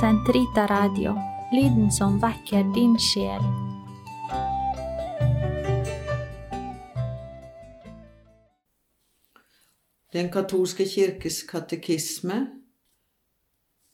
[0.00, 1.12] Sentrita Radio,
[1.52, 3.44] lyden som vekker din sjel.
[10.12, 12.40] Den katolske kirkes katekisme,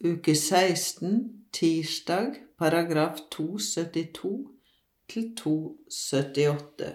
[0.00, 4.48] uke 16, tirsdag, paragraf 272
[5.08, 6.92] til 278.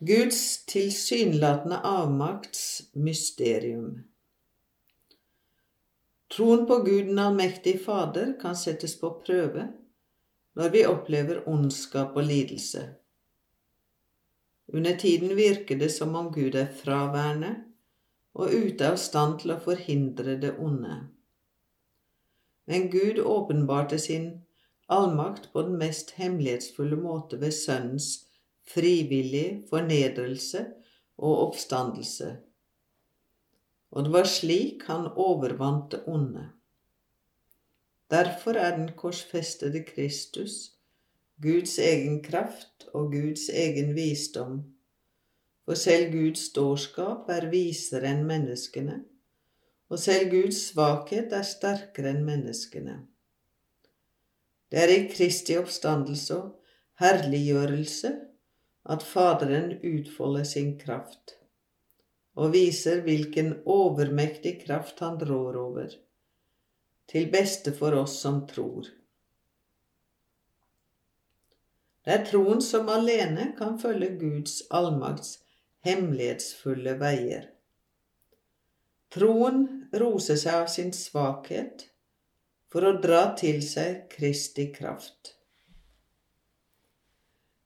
[0.00, 4.11] Guds tilsynelatende avmakts mysterium.
[6.32, 9.66] Troen på Gud den allmektige Fader kan settes på prøve
[10.56, 12.86] når vi opplever ondskap og lidelse.
[14.72, 17.50] Under tiden virker det som om Gud er fraværende
[18.34, 20.96] og ute av stand til å forhindre det onde.
[22.64, 24.30] Men Gud åpenbarte sin
[24.88, 28.08] allmakt på den mest hemmelighetsfulle måte ved Sønnens
[28.72, 30.64] frivillige fornedrelse
[31.18, 32.36] og oppstandelse.
[33.92, 36.48] Og det var slik han overvant det onde.
[38.12, 40.72] Derfor er den korsfestede Kristus
[41.42, 44.60] Guds egen kraft og Guds egen visdom.
[45.64, 48.98] For selv Guds dårskap er visere enn menneskene,
[49.90, 52.96] og selv Guds svakhet er sterkere enn menneskene.
[54.70, 58.12] Det er i Kristi oppstandelse og herliggjørelse
[58.94, 61.36] at Faderen utfolder sin kraft,
[62.38, 65.94] og viser hvilken overmektig kraft han rår over,
[67.10, 68.88] til beste for oss som tror.
[72.02, 75.36] Det er troen som alene kan følge Guds allmakts
[75.86, 77.46] hemmelighetsfulle veier.
[79.12, 79.66] Troen
[80.00, 81.86] roser seg av sin svakhet
[82.72, 85.34] for å dra til seg Kristi kraft.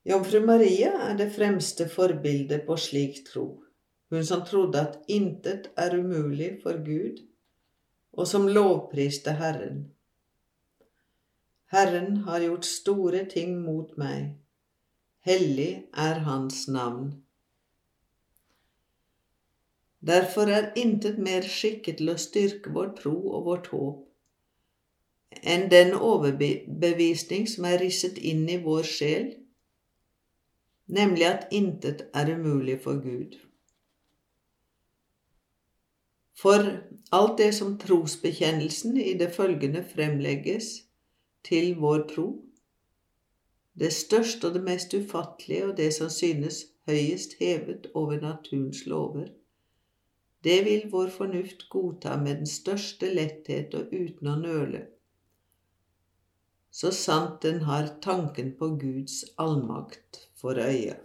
[0.06, 3.46] Jomfru Maria er det fremste forbildet på slik tro,
[4.10, 7.22] hun som trodde at intet er umulig for Gud,
[8.12, 9.84] og som lovpriste Herren.
[11.72, 14.36] Herren har gjort store ting mot meg.
[15.26, 17.10] Hellig er Hans navn.
[20.06, 24.06] Derfor er intet mer skikket til å styrke vår tro og vårt håp
[25.42, 29.26] enn den overbevisning som er risset inn i vår sjel,
[30.86, 33.36] nemlig at intet er umulig for Gud.
[36.36, 36.66] For
[37.16, 40.82] alt det som trosbekjennelsen i det følgende fremlegges,
[41.46, 42.26] til vår tro.
[43.78, 49.28] Det største og det mest ufattelige og det som synes høyest hevet over naturens lover,
[50.44, 54.82] det vil vår fornuft godta med den største letthet og uten å nøle,
[56.76, 60.98] så sant den har tanken på Guds allmakt for øye.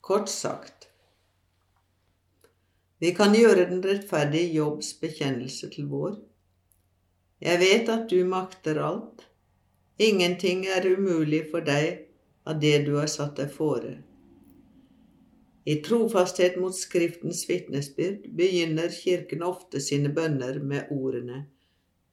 [0.00, 0.87] Kort sagt,
[2.98, 6.16] vi kan gjøre den rettferdige jobbs bekjennelse til vår,
[7.38, 9.22] jeg vet at du makter alt.
[9.98, 12.08] Ingenting er umulig for deg
[12.48, 13.92] av det du har satt deg fore.
[15.68, 21.44] I trofasthet mot Skriftens vitnesbyrd begynner Kirken ofte sine bønner med ordene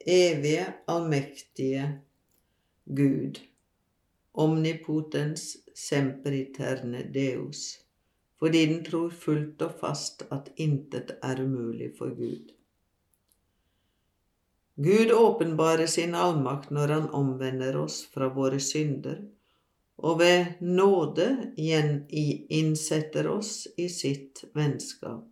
[0.05, 1.85] Evige, allmektige
[2.85, 3.39] Gud,
[4.33, 7.79] omnipotens semperiterne Deus,
[8.45, 12.51] fordi den tror fullt og fast at intet er umulig for Gud.
[14.75, 19.23] Gud åpenbarer sin allmakt når han omvender oss fra våre synder,
[19.97, 25.23] og ved nåde innsetter oss i sitt vennskap.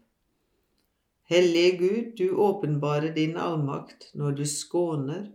[1.30, 5.28] Hellige Gud, du åpenbarer din allmakt når du skåner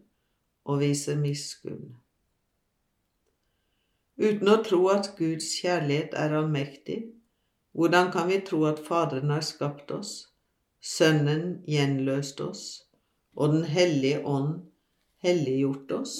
[0.66, 1.94] og viser miskunn.
[4.18, 6.98] Uten å tro at Guds kjærlighet er allmektig,
[7.78, 10.26] hvordan kan vi tro at Faderen har skapt oss,
[10.82, 12.62] Sønnen gjenløst oss,
[13.38, 14.64] og Den hellige ånd
[15.22, 16.14] helliggjort oss?